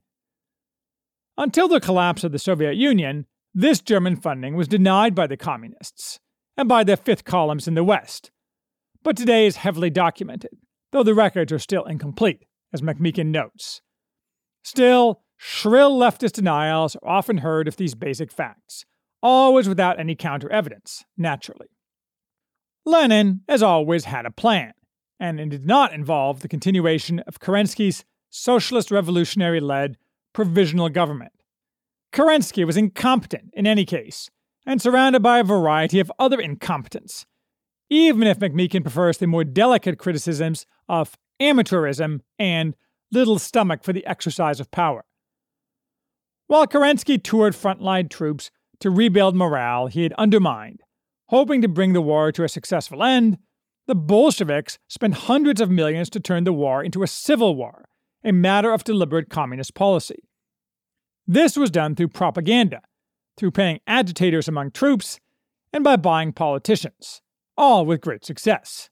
Until 1.36 1.68
the 1.68 1.80
collapse 1.80 2.24
of 2.24 2.32
the 2.32 2.38
Soviet 2.38 2.74
Union, 2.74 3.26
this 3.54 3.80
German 3.80 4.16
funding 4.16 4.54
was 4.56 4.68
denied 4.68 5.14
by 5.14 5.26
the 5.26 5.36
communists 5.36 6.20
and 6.56 6.68
by 6.68 6.84
the 6.84 6.96
fifth 6.96 7.24
columns 7.24 7.68
in 7.68 7.74
the 7.74 7.84
West, 7.84 8.30
but 9.02 9.16
today 9.16 9.46
is 9.46 9.56
heavily 9.56 9.90
documented, 9.90 10.50
though 10.92 11.02
the 11.02 11.14
records 11.14 11.52
are 11.52 11.58
still 11.58 11.84
incomplete, 11.84 12.44
as 12.72 12.82
McMeekin 12.82 13.26
notes. 13.26 13.80
Still, 14.62 15.22
Shrill 15.38 15.96
leftist 15.96 16.32
denials 16.32 16.96
are 16.96 17.08
often 17.08 17.38
heard 17.38 17.68
of 17.68 17.76
these 17.76 17.94
basic 17.94 18.32
facts, 18.32 18.84
always 19.22 19.68
without 19.68 19.98
any 19.98 20.16
counter 20.16 20.50
evidence, 20.50 21.04
naturally. 21.16 21.68
Lenin, 22.84 23.42
as 23.48 23.62
always, 23.62 24.04
had 24.04 24.26
a 24.26 24.32
plan, 24.32 24.72
and 25.20 25.38
it 25.38 25.48
did 25.48 25.64
not 25.64 25.92
involve 25.92 26.40
the 26.40 26.48
continuation 26.48 27.20
of 27.20 27.38
Kerensky's 27.38 28.04
socialist 28.30 28.90
revolutionary 28.90 29.60
led 29.60 29.96
provisional 30.32 30.88
government. 30.88 31.32
Kerensky 32.12 32.66
was 32.66 32.76
incompetent 32.76 33.50
in 33.52 33.66
any 33.66 33.84
case, 33.84 34.30
and 34.66 34.82
surrounded 34.82 35.22
by 35.22 35.38
a 35.38 35.44
variety 35.44 36.00
of 36.00 36.10
other 36.18 36.40
incompetents, 36.40 37.26
even 37.88 38.26
if 38.26 38.40
McMeekin 38.40 38.82
prefers 38.82 39.18
the 39.18 39.26
more 39.26 39.44
delicate 39.44 39.98
criticisms 39.98 40.66
of 40.88 41.16
amateurism 41.40 42.20
and 42.40 42.74
little 43.12 43.38
stomach 43.38 43.84
for 43.84 43.92
the 43.92 44.04
exercise 44.06 44.58
of 44.58 44.70
power. 44.70 45.04
While 46.48 46.66
Kerensky 46.66 47.22
toured 47.22 47.52
frontline 47.52 48.08
troops 48.08 48.50
to 48.80 48.90
rebuild 48.90 49.36
morale 49.36 49.86
he 49.88 50.02
had 50.02 50.14
undermined, 50.14 50.80
hoping 51.28 51.60
to 51.60 51.68
bring 51.68 51.92
the 51.92 52.00
war 52.00 52.32
to 52.32 52.42
a 52.42 52.48
successful 52.48 53.04
end, 53.04 53.36
the 53.86 53.94
Bolsheviks 53.94 54.78
spent 54.88 55.14
hundreds 55.14 55.60
of 55.60 55.70
millions 55.70 56.08
to 56.10 56.20
turn 56.20 56.44
the 56.44 56.52
war 56.54 56.82
into 56.82 57.02
a 57.02 57.06
civil 57.06 57.54
war, 57.54 57.84
a 58.24 58.32
matter 58.32 58.72
of 58.72 58.82
deliberate 58.82 59.28
communist 59.28 59.74
policy. 59.74 60.24
This 61.26 61.54
was 61.54 61.70
done 61.70 61.94
through 61.94 62.08
propaganda, 62.08 62.80
through 63.36 63.50
paying 63.50 63.80
agitators 63.86 64.48
among 64.48 64.70
troops, 64.70 65.20
and 65.70 65.84
by 65.84 65.96
buying 65.96 66.32
politicians, 66.32 67.20
all 67.58 67.84
with 67.84 68.00
great 68.00 68.24
success. 68.24 68.88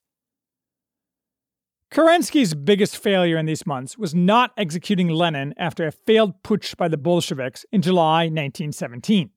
Kerensky's 1.93 2.55
biggest 2.55 2.97
failure 2.97 3.39
in 3.39 3.47
these 3.47 3.67
months 3.67 3.97
was 3.97 4.15
not 4.15 4.53
executing 4.57 5.09
Lenin 5.09 5.55
after 5.57 5.87
a 5.87 5.93
failed 5.93 6.43
putsch 6.43 6.77
by 6.77 6.89
the 6.89 6.97
Bolsheviks 6.97 7.65
in 7.71 7.81
July 7.81 8.25
1917. 8.25 9.31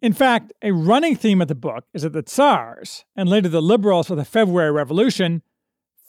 In 0.00 0.12
fact, 0.12 0.52
a 0.62 0.72
running 0.72 1.14
theme 1.14 1.40
of 1.40 1.46
the 1.46 1.54
book 1.54 1.84
is 1.94 2.02
that 2.02 2.12
the 2.12 2.22
Tsars, 2.22 3.04
and 3.14 3.28
later 3.28 3.48
the 3.48 3.62
liberals 3.62 4.10
of 4.10 4.16
the 4.16 4.24
February 4.24 4.72
Revolution, 4.72 5.42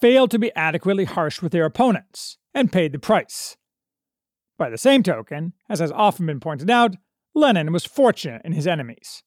failed 0.01 0.31
to 0.31 0.39
be 0.39 0.53
adequately 0.55 1.05
harsh 1.05 1.41
with 1.41 1.51
their 1.51 1.65
opponents 1.65 2.38
and 2.55 2.72
paid 2.72 2.91
the 2.91 3.00
price. 3.00 3.55
By 4.57 4.72
the 4.72 4.77
same 4.77 5.03
token, 5.03 5.53
as 5.69 5.79
has 5.79 5.91
often 5.91 6.25
been 6.25 6.39
pointed 6.39 6.72
out, 6.72 6.95
Lenin 7.36 7.72
was 7.72 7.86
fortunate 7.86 8.41
in 8.43 8.53
his 8.53 8.67
enemies. 8.67 9.24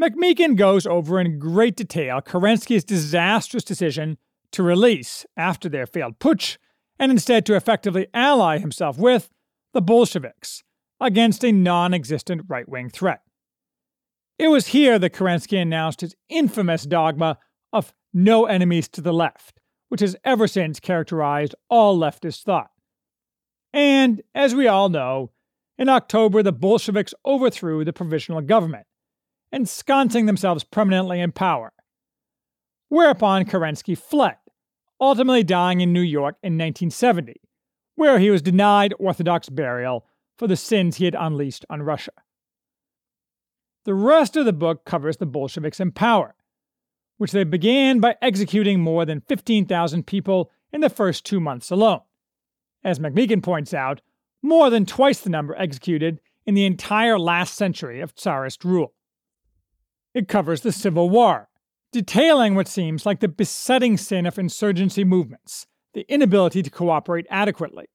McMeekin 0.00 0.56
goes 0.56 0.86
over 0.86 1.20
in 1.20 1.38
great 1.38 1.76
detail 1.76 2.20
Kerensky's 2.20 2.84
disastrous 2.84 3.64
decision 3.64 4.16
to 4.52 4.62
release 4.62 5.26
after 5.36 5.68
their 5.68 5.86
failed 5.86 6.18
putsch, 6.18 6.56
and 6.98 7.10
instead 7.10 7.46
to 7.46 7.56
effectively 7.56 8.06
ally 8.12 8.58
himself 8.58 8.98
with 8.98 9.30
the 9.72 9.80
Bolsheviks, 9.80 10.62
against 11.00 11.44
a 11.44 11.52
non 11.52 11.94
existent 11.94 12.42
right 12.48 12.68
wing 12.68 12.90
threat. 12.90 13.22
It 14.38 14.48
was 14.48 14.68
here 14.68 14.98
that 14.98 15.12
Kerensky 15.12 15.60
announced 15.60 16.00
his 16.00 16.14
infamous 16.28 16.84
dogma 16.84 17.38
of 17.72 17.92
no 18.12 18.46
enemies 18.46 18.88
to 18.88 19.00
the 19.00 19.12
left, 19.12 19.60
which 19.88 20.00
has 20.00 20.16
ever 20.24 20.46
since 20.46 20.80
characterized 20.80 21.54
all 21.68 21.98
leftist 21.98 22.42
thought. 22.44 22.70
And, 23.72 24.22
as 24.34 24.54
we 24.54 24.66
all 24.66 24.88
know, 24.88 25.30
in 25.78 25.88
October 25.88 26.42
the 26.42 26.52
Bolsheviks 26.52 27.14
overthrew 27.24 27.84
the 27.84 27.92
provisional 27.92 28.40
government, 28.40 28.86
ensconcing 29.52 30.26
themselves 30.26 30.64
permanently 30.64 31.20
in 31.20 31.32
power. 31.32 31.72
Whereupon 32.88 33.44
Kerensky 33.44 33.96
fled, 33.96 34.36
ultimately 35.00 35.42
dying 35.42 35.80
in 35.80 35.92
New 35.92 36.00
York 36.00 36.36
in 36.42 36.54
1970, 36.54 37.40
where 37.94 38.18
he 38.18 38.30
was 38.30 38.42
denied 38.42 38.94
Orthodox 38.98 39.48
burial 39.48 40.06
for 40.36 40.46
the 40.46 40.56
sins 40.56 40.96
he 40.96 41.04
had 41.04 41.16
unleashed 41.18 41.64
on 41.68 41.82
Russia. 41.82 42.12
The 43.84 43.94
rest 43.94 44.36
of 44.36 44.44
the 44.44 44.52
book 44.52 44.84
covers 44.84 45.16
the 45.16 45.26
Bolsheviks 45.26 45.80
in 45.80 45.92
power, 45.92 46.34
which 47.18 47.32
they 47.32 47.44
began 47.44 48.00
by 48.00 48.16
executing 48.22 48.80
more 48.80 49.04
than 49.04 49.20
15,000 49.22 50.06
people 50.06 50.50
in 50.72 50.80
the 50.80 50.88
first 50.88 51.26
two 51.26 51.40
months 51.40 51.70
alone. 51.70 52.00
As 52.82 52.98
McMeekin 52.98 53.42
points 53.42 53.74
out, 53.74 54.00
more 54.42 54.70
than 54.70 54.86
twice 54.86 55.20
the 55.20 55.28
number 55.28 55.54
executed 55.56 56.20
in 56.46 56.54
the 56.54 56.64
entire 56.64 57.18
last 57.18 57.54
century 57.54 58.00
of 58.00 58.14
Tsarist 58.14 58.64
rule. 58.64 58.94
It 60.14 60.28
covers 60.28 60.62
the 60.62 60.72
Civil 60.72 61.10
War, 61.10 61.49
detailing 61.92 62.54
what 62.54 62.68
seems 62.68 63.04
like 63.04 63.20
the 63.20 63.28
besetting 63.28 63.96
sin 63.96 64.26
of 64.26 64.38
insurgency 64.38 65.04
movements 65.04 65.66
the 65.92 66.06
inability 66.12 66.62
to 66.62 66.70
cooperate 66.70 67.26
adequately, 67.30 67.86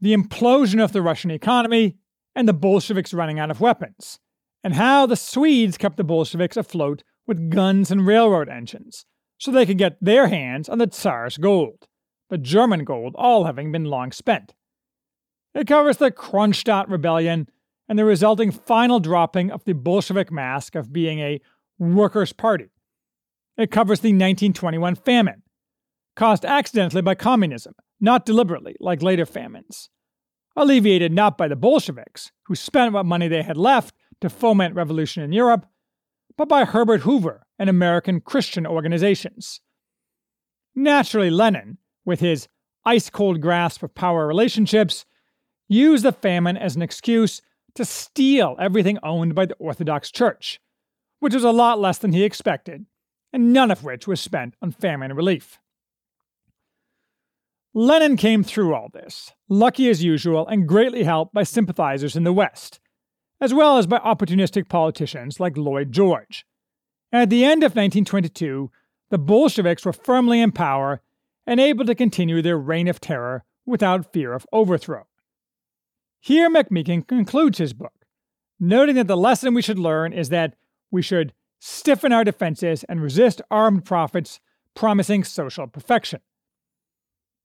the 0.00 0.14
implosion 0.14 0.82
of 0.82 0.92
the 0.92 1.02
Russian 1.02 1.30
economy, 1.30 1.96
and 2.34 2.48
the 2.48 2.52
Bolsheviks 2.52 3.14
running 3.14 3.38
out 3.38 3.50
of 3.50 3.60
weapons, 3.60 4.18
and 4.62 4.74
how 4.74 5.06
the 5.06 5.16
Swedes 5.16 5.78
kept 5.78 5.96
the 5.96 6.04
Bolsheviks 6.04 6.56
afloat 6.56 7.04
with 7.26 7.50
guns 7.50 7.90
and 7.90 8.06
railroad 8.06 8.48
engines 8.48 9.06
so 9.38 9.50
they 9.50 9.66
could 9.66 9.78
get 9.78 9.96
their 10.00 10.28
hands 10.28 10.68
on 10.68 10.78
the 10.78 10.86
Tsar's 10.86 11.36
gold, 11.36 11.86
but 12.28 12.42
German 12.42 12.84
gold 12.84 13.14
all 13.16 13.44
having 13.44 13.70
been 13.70 13.84
long 13.84 14.10
spent. 14.10 14.54
It 15.54 15.66
covers 15.68 15.98
the 15.98 16.10
Kronstadt 16.10 16.88
rebellion 16.88 17.48
and 17.88 17.98
the 17.98 18.04
resulting 18.04 18.50
final 18.50 18.98
dropping 18.98 19.50
of 19.50 19.64
the 19.64 19.74
Bolshevik 19.74 20.32
mask 20.32 20.74
of 20.74 20.92
being 20.92 21.20
a 21.20 21.40
workers' 21.78 22.32
party. 22.32 22.70
It 23.56 23.70
covers 23.70 24.00
the 24.00 24.08
1921 24.08 24.96
famine, 24.96 25.42
caused 26.16 26.44
accidentally 26.44 27.02
by 27.02 27.14
communism, 27.14 27.74
not 28.00 28.26
deliberately, 28.26 28.74
like 28.80 29.02
later 29.02 29.26
famines. 29.26 29.90
Alleviated 30.56 31.12
not 31.12 31.38
by 31.38 31.48
the 31.48 31.56
Bolsheviks, 31.56 32.32
who 32.46 32.54
spent 32.54 32.92
what 32.92 33.06
money 33.06 33.28
they 33.28 33.42
had 33.42 33.56
left 33.56 33.94
to 34.20 34.28
foment 34.28 34.74
revolution 34.74 35.22
in 35.22 35.32
Europe, 35.32 35.66
but 36.36 36.48
by 36.48 36.64
Herbert 36.64 37.02
Hoover 37.02 37.46
and 37.58 37.70
American 37.70 38.20
Christian 38.20 38.66
organizations. 38.66 39.60
Naturally, 40.74 41.30
Lenin, 41.30 41.78
with 42.04 42.20
his 42.20 42.48
ice 42.84 43.08
cold 43.08 43.40
grasp 43.40 43.82
of 43.82 43.94
power 43.94 44.26
relationships, 44.26 45.04
used 45.68 46.04
the 46.04 46.12
famine 46.12 46.56
as 46.56 46.74
an 46.74 46.82
excuse 46.82 47.40
to 47.74 47.84
steal 47.84 48.56
everything 48.60 48.98
owned 49.02 49.34
by 49.34 49.46
the 49.46 49.54
Orthodox 49.54 50.10
Church, 50.10 50.60
which 51.20 51.34
was 51.34 51.44
a 51.44 51.52
lot 51.52 51.80
less 51.80 51.98
than 51.98 52.12
he 52.12 52.24
expected, 52.24 52.86
and 53.34 53.52
none 53.52 53.72
of 53.72 53.82
which 53.82 54.06
was 54.06 54.20
spent 54.20 54.54
on 54.62 54.70
famine 54.70 55.12
relief. 55.12 55.58
Lenin 57.74 58.16
came 58.16 58.44
through 58.44 58.72
all 58.72 58.88
this, 58.94 59.32
lucky 59.48 59.90
as 59.90 60.04
usual 60.04 60.46
and 60.46 60.68
greatly 60.68 61.02
helped 61.02 61.34
by 61.34 61.42
sympathizers 61.42 62.14
in 62.14 62.22
the 62.22 62.32
West, 62.32 62.78
as 63.40 63.52
well 63.52 63.76
as 63.76 63.88
by 63.88 63.98
opportunistic 63.98 64.68
politicians 64.68 65.40
like 65.40 65.56
Lloyd 65.56 65.90
George. 65.90 66.46
And 67.10 67.22
at 67.22 67.30
the 67.30 67.44
end 67.44 67.64
of 67.64 67.72
1922, 67.72 68.70
the 69.10 69.18
Bolsheviks 69.18 69.84
were 69.84 69.92
firmly 69.92 70.40
in 70.40 70.52
power 70.52 71.02
and 71.44 71.58
able 71.58 71.84
to 71.86 71.94
continue 71.96 72.40
their 72.40 72.56
reign 72.56 72.86
of 72.86 73.00
terror 73.00 73.42
without 73.66 74.12
fear 74.12 74.32
of 74.32 74.46
overthrow. 74.52 75.08
Here, 76.20 76.48
McMeekin 76.48 77.08
concludes 77.08 77.58
his 77.58 77.72
book, 77.72 78.06
noting 78.60 78.94
that 78.94 79.08
the 79.08 79.16
lesson 79.16 79.54
we 79.54 79.62
should 79.62 79.80
learn 79.80 80.12
is 80.12 80.28
that 80.28 80.54
we 80.92 81.02
should 81.02 81.32
stiffen 81.58 82.12
our 82.12 82.24
defenses 82.24 82.84
and 82.84 83.02
resist 83.02 83.40
armed 83.50 83.84
prophets 83.84 84.40
promising 84.74 85.24
social 85.24 85.66
perfection. 85.66 86.20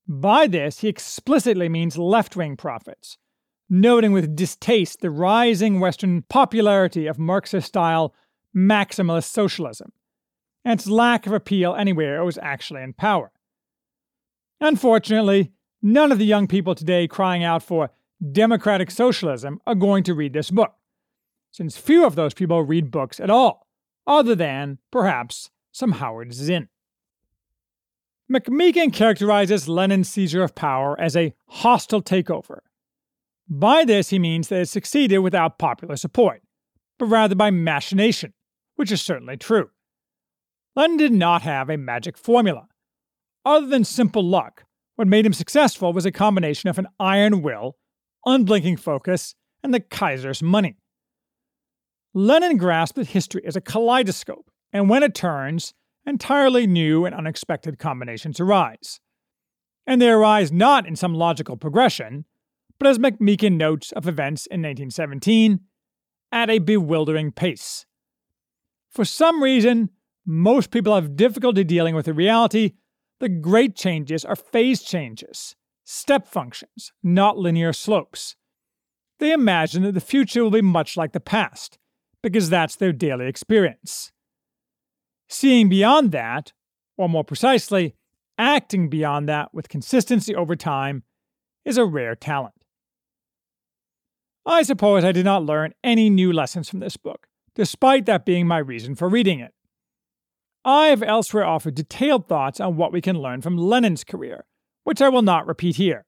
By 0.08 0.48
this, 0.48 0.80
he 0.80 0.88
explicitly 0.88 1.69
means 1.69 1.98
left 1.98 2.36
wing 2.36 2.58
prophets, 2.58 3.17
noting 3.69 4.12
with 4.12 4.36
distaste 4.36 5.02
the 5.02 5.12
rising 5.12 5.80
Western 5.80 6.24
popularity 6.24 7.06
of 7.06 7.19
Marxist 7.19 7.67
style 7.67 8.15
maximalist 8.56 9.26
socialism, 9.26 9.91
and 10.65 10.80
its 10.80 10.89
lack 10.89 11.28
of 11.28 11.34
appeal 11.34 11.76
anywhere 11.76 12.17
it 12.17 12.26
was 12.26 12.39
actually 12.39 12.82
in 12.82 12.93
power. 12.93 13.32
Unfortunately, 14.60 15.52
none 15.82 16.12
of 16.12 16.17
the 16.17 16.26
young 16.26 16.48
people 16.48 16.74
today 16.74 17.08
crying 17.08 17.43
out 17.43 17.62
for 17.62 17.91
democratic 18.32 18.91
socialism 18.91 19.62
are 19.67 19.76
going 19.76 20.04
to 20.04 20.15
read 20.15 20.34
this 20.34 20.50
book, 20.50 20.74
since 21.52 21.78
few 21.78 22.06
of 22.06 22.15
those 22.15 22.34
people 22.34 22.63
read 22.63 22.91
books 22.91 23.19
at 23.19 23.30
all, 23.30 23.67
other 24.10 24.36
than, 24.36 24.80
perhaps, 24.91 25.52
some 25.72 25.93
Howard 25.93 26.34
Zinn. 26.34 26.67
McMeekin 28.30 28.91
characterizes 28.91 29.69
Lenin's 29.69 30.10
seizure 30.10 30.43
of 30.43 30.56
power 30.56 31.00
as 31.00 31.15
a 31.15 31.34
hostile 31.48 32.02
takeover. 32.02 32.60
By 33.48 33.86
this, 33.86 34.10
he 34.10 34.19
means 34.19 34.50
that 34.50 34.62
it 34.62 34.69
succeeded 34.69 35.19
without 35.19 35.58
popular 35.58 35.95
support, 35.95 36.41
but 36.98 37.06
rather 37.06 37.36
by 37.36 37.50
machination, 37.50 38.34
which 38.76 38.91
is 38.91 39.02
certainly 39.02 39.38
true. 39.38 39.69
Lenin 40.76 40.98
did 40.98 41.12
not 41.12 41.43
have 41.43 41.69
a 41.69 41.78
magic 41.78 42.17
formula. 42.17 42.67
Other 43.45 43.67
than 43.67 43.84
simple 43.84 44.24
luck, 44.24 44.65
what 44.95 45.08
made 45.08 45.26
him 45.26 45.34
successful 45.34 45.93
was 45.93 46.06
a 46.06 46.12
combination 46.12 46.69
of 46.69 46.78
an 46.78 46.88
iron 47.00 47.41
will, 47.41 47.78
unblinking 48.26 48.78
focus, 48.78 49.34
and 49.63 49.74
the 49.74 49.80
Kaiser's 49.80 50.43
money. 50.43 50.78
Lenin 52.13 52.58
grasped 52.58 52.95
that 52.95 53.08
history 53.10 53.41
is 53.45 53.56
a 53.56 53.62
kaleidoscope, 53.62 54.50
and 54.74 54.89
when 54.89 55.04
it 55.04 55.13
turns, 55.13 55.74
entirely 56.06 56.65
new 56.65 57.06
and 57.06 57.13
unexpected 57.13 57.78
combinations 57.78 58.39
arise. 58.39 59.00
And 59.86 60.02
they 60.02 60.10
arise 60.10 60.52
not 60.52 60.88
in 60.88 60.95
some 60.95 61.13
logical 61.13 61.58
progression, 61.58 62.26
but 62.80 62.88
as 62.88 62.98
McMeekin 62.98 63.58
notes 63.58 63.91
of 63.91 64.08
events 64.08 64.45
in 64.48 64.62
1917, 64.62 65.60
at 66.32 66.50
a 66.50 66.60
bewildering 66.60 67.32
pace. 67.32 67.86
For 68.89 69.06
some 69.06 69.43
reason, 69.43 69.89
most 70.26 70.72
people 70.72 70.95
have 70.95 71.15
difficulty 71.15 71.63
dealing 71.63 71.95
with 71.95 72.06
the 72.06 72.13
reality 72.13 72.74
that 73.19 73.41
great 73.41 73.76
changes 73.76 74.24
are 74.24 74.36
phase 74.36 74.82
changes, 74.82 75.56
step 75.84 76.28
functions, 76.28 76.91
not 77.04 77.38
linear 77.38 77.74
slopes. 77.74 78.36
They 79.19 79.32
imagine 79.32 79.84
that 79.84 79.93
the 79.93 80.02
future 80.02 80.43
will 80.43 80.52
be 80.52 80.62
much 80.62 80.95
like 80.95 81.12
the 81.12 81.19
past, 81.19 81.78
because 82.21 82.49
that's 82.49 82.75
their 82.75 82.91
daily 82.91 83.27
experience. 83.27 84.12
Seeing 85.27 85.69
beyond 85.69 86.12
that, 86.12 86.53
or 86.97 87.08
more 87.08 87.23
precisely, 87.23 87.95
acting 88.38 88.89
beyond 88.89 89.29
that 89.29 89.53
with 89.53 89.69
consistency 89.69 90.36
over 90.36 90.55
time, 90.55 91.03
is 91.65 91.77
a 91.77 91.86
rare 91.86 92.15
talent. 92.15 92.55
I 94.45 94.63
suppose 94.63 95.03
I 95.03 95.12
did 95.12 95.25
not 95.25 95.43
learn 95.43 95.73
any 95.84 96.10
new 96.10 96.34
lessons 96.34 96.69
from 96.69 96.79
this 96.79 96.97
book, 96.97 97.27
despite 97.53 98.05
that 98.08 98.25
being 98.25 98.47
my 98.47 98.58
reason 98.58 98.95
for 98.95 99.08
reading 99.08 99.39
it. 99.39 99.53
I 100.65 100.88
have 100.88 101.03
elsewhere 101.03 101.45
offered 101.45 101.75
detailed 101.75 102.27
thoughts 102.27 102.60
on 102.60 102.75
what 102.75 102.91
we 102.91 103.01
can 103.01 103.19
learn 103.19 103.41
from 103.41 103.58
Lenin's 103.58 104.03
career, 104.03 104.45
which 104.84 105.01
I 105.01 105.10
will 105.10 105.21
not 105.21 105.47
repeat 105.47 105.75
here, 105.75 106.05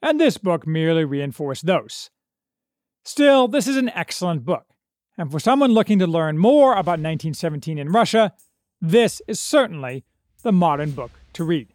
and 0.00 0.20
this 0.20 0.38
book 0.38 0.66
merely 0.66 1.04
reinforced 1.04 1.66
those. 1.66 2.10
Still, 3.04 3.48
this 3.48 3.68
is 3.68 3.76
an 3.76 3.90
excellent 3.90 4.44
book, 4.44 4.66
and 5.16 5.30
for 5.30 5.38
someone 5.40 5.72
looking 5.72 5.98
to 5.98 6.06
learn 6.06 6.38
more 6.38 6.72
about 6.72 7.00
1917 7.00 7.78
in 7.78 7.88
Russia, 7.90 8.32
this 8.80 9.22
is 9.26 9.40
certainly 9.40 10.04
the 10.42 10.52
modern 10.52 10.90
book 10.90 11.12
to 11.34 11.44
read. 11.44 11.73